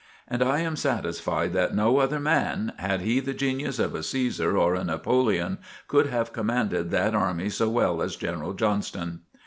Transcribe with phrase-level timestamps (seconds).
[0.27, 4.59] And I am satisfied that no other man, had he the genius of a Cæsar
[4.59, 9.19] or a Napoleon, could have commanded that army so well as General Johnston.